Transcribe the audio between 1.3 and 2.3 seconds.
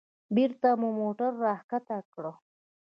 راښکته کړ.